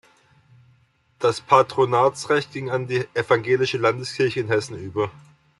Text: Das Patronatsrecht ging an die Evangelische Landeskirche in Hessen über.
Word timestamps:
Das 1.19 1.41
Patronatsrecht 1.41 2.51
ging 2.51 2.71
an 2.71 2.87
die 2.87 3.05
Evangelische 3.13 3.77
Landeskirche 3.77 4.39
in 4.39 4.47
Hessen 4.47 4.79
über. 4.79 5.11